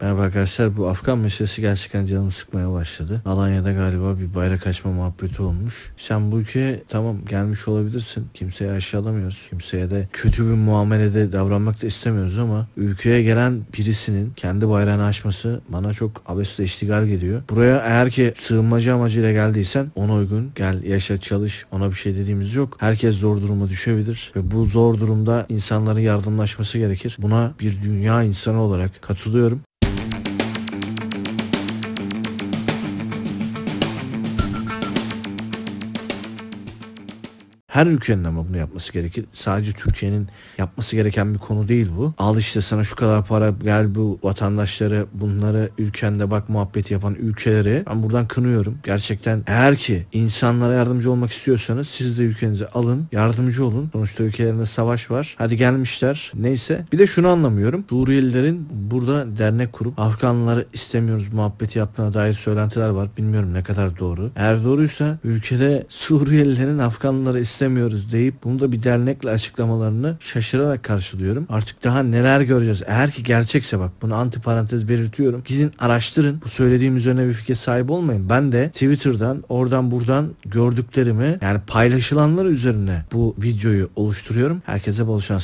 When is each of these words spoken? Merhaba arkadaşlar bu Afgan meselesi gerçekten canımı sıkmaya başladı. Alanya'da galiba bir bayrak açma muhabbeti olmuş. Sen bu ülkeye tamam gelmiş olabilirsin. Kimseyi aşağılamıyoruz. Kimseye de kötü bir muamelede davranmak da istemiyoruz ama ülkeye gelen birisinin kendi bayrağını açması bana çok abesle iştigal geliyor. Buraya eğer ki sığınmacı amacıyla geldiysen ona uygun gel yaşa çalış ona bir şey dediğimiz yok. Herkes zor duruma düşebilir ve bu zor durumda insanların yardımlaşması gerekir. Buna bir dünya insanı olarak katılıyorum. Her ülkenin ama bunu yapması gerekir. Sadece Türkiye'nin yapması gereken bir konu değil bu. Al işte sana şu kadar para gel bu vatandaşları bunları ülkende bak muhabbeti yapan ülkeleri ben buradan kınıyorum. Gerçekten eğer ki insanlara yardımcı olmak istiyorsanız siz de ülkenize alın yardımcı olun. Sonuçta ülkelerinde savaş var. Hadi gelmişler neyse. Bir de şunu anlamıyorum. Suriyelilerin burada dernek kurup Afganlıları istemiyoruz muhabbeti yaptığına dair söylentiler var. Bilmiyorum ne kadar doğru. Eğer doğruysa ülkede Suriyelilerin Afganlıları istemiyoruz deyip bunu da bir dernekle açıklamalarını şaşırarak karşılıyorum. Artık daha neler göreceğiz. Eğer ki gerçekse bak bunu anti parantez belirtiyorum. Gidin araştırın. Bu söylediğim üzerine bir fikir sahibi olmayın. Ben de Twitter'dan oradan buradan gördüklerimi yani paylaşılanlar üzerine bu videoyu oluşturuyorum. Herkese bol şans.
Merhaba 0.00 0.22
arkadaşlar 0.22 0.76
bu 0.76 0.88
Afgan 0.88 1.18
meselesi 1.18 1.60
gerçekten 1.60 2.06
canımı 2.06 2.32
sıkmaya 2.32 2.72
başladı. 2.72 3.22
Alanya'da 3.24 3.72
galiba 3.72 4.18
bir 4.18 4.34
bayrak 4.34 4.66
açma 4.66 4.92
muhabbeti 4.92 5.42
olmuş. 5.42 5.92
Sen 5.96 6.32
bu 6.32 6.38
ülkeye 6.38 6.82
tamam 6.88 7.24
gelmiş 7.24 7.68
olabilirsin. 7.68 8.26
Kimseyi 8.34 8.70
aşağılamıyoruz. 8.70 9.46
Kimseye 9.50 9.90
de 9.90 10.08
kötü 10.12 10.44
bir 10.44 10.54
muamelede 10.54 11.32
davranmak 11.32 11.82
da 11.82 11.86
istemiyoruz 11.86 12.38
ama 12.38 12.68
ülkeye 12.76 13.22
gelen 13.22 13.60
birisinin 13.78 14.32
kendi 14.36 14.68
bayrağını 14.68 15.04
açması 15.04 15.60
bana 15.68 15.92
çok 15.92 16.22
abesle 16.26 16.64
iştigal 16.64 17.06
geliyor. 17.06 17.42
Buraya 17.50 17.76
eğer 17.76 18.10
ki 18.10 18.34
sığınmacı 18.36 18.94
amacıyla 18.94 19.32
geldiysen 19.32 19.86
ona 19.94 20.14
uygun 20.14 20.52
gel 20.54 20.82
yaşa 20.82 21.20
çalış 21.20 21.66
ona 21.72 21.90
bir 21.90 21.96
şey 21.96 22.16
dediğimiz 22.16 22.54
yok. 22.54 22.76
Herkes 22.80 23.16
zor 23.16 23.40
duruma 23.40 23.68
düşebilir 23.68 24.32
ve 24.36 24.50
bu 24.50 24.64
zor 24.64 25.00
durumda 25.00 25.46
insanların 25.48 26.00
yardımlaşması 26.00 26.78
gerekir. 26.78 27.16
Buna 27.18 27.54
bir 27.60 27.82
dünya 27.82 28.22
insanı 28.22 28.60
olarak 28.60 29.02
katılıyorum. 29.02 29.60
Her 37.74 37.86
ülkenin 37.86 38.24
ama 38.24 38.48
bunu 38.48 38.56
yapması 38.58 38.92
gerekir. 38.92 39.24
Sadece 39.32 39.72
Türkiye'nin 39.72 40.28
yapması 40.58 40.96
gereken 40.96 41.34
bir 41.34 41.38
konu 41.38 41.68
değil 41.68 41.90
bu. 41.96 42.14
Al 42.18 42.38
işte 42.38 42.60
sana 42.60 42.84
şu 42.84 42.96
kadar 42.96 43.26
para 43.26 43.50
gel 43.62 43.94
bu 43.94 44.18
vatandaşları 44.22 45.06
bunları 45.12 45.70
ülkende 45.78 46.30
bak 46.30 46.48
muhabbeti 46.48 46.94
yapan 46.94 47.14
ülkeleri 47.14 47.82
ben 47.86 48.02
buradan 48.02 48.28
kınıyorum. 48.28 48.78
Gerçekten 48.82 49.42
eğer 49.46 49.76
ki 49.76 50.06
insanlara 50.12 50.72
yardımcı 50.72 51.10
olmak 51.10 51.30
istiyorsanız 51.30 51.88
siz 51.88 52.18
de 52.18 52.22
ülkenize 52.22 52.68
alın 52.68 53.06
yardımcı 53.12 53.64
olun. 53.66 53.88
Sonuçta 53.92 54.24
ülkelerinde 54.24 54.66
savaş 54.66 55.10
var. 55.10 55.34
Hadi 55.38 55.56
gelmişler 55.56 56.32
neyse. 56.34 56.84
Bir 56.92 56.98
de 56.98 57.06
şunu 57.06 57.28
anlamıyorum. 57.28 57.84
Suriyelilerin 57.88 58.68
burada 58.70 59.38
dernek 59.38 59.72
kurup 59.72 59.98
Afganlıları 59.98 60.66
istemiyoruz 60.72 61.32
muhabbeti 61.32 61.78
yaptığına 61.78 62.14
dair 62.14 62.34
söylentiler 62.34 62.88
var. 62.88 63.08
Bilmiyorum 63.18 63.54
ne 63.54 63.62
kadar 63.62 63.98
doğru. 63.98 64.30
Eğer 64.36 64.64
doğruysa 64.64 65.18
ülkede 65.24 65.86
Suriyelilerin 65.88 66.78
Afganlıları 66.78 67.40
istemiyoruz 67.64 68.12
deyip 68.12 68.44
bunu 68.44 68.60
da 68.60 68.72
bir 68.72 68.82
dernekle 68.82 69.30
açıklamalarını 69.30 70.16
şaşırarak 70.20 70.82
karşılıyorum. 70.82 71.46
Artık 71.48 71.84
daha 71.84 72.02
neler 72.02 72.40
göreceğiz. 72.40 72.82
Eğer 72.86 73.10
ki 73.10 73.22
gerçekse 73.22 73.78
bak 73.78 73.90
bunu 74.02 74.14
anti 74.14 74.40
parantez 74.40 74.88
belirtiyorum. 74.88 75.42
Gidin 75.44 75.72
araştırın. 75.78 76.40
Bu 76.44 76.48
söylediğim 76.48 76.96
üzerine 76.96 77.28
bir 77.28 77.32
fikir 77.32 77.54
sahibi 77.54 77.92
olmayın. 77.92 78.28
Ben 78.28 78.52
de 78.52 78.70
Twitter'dan 78.70 79.44
oradan 79.48 79.90
buradan 79.90 80.28
gördüklerimi 80.44 81.38
yani 81.42 81.60
paylaşılanlar 81.66 82.44
üzerine 82.44 83.04
bu 83.12 83.36
videoyu 83.42 83.90
oluşturuyorum. 83.96 84.62
Herkese 84.66 85.06
bol 85.06 85.20
şans. 85.20 85.42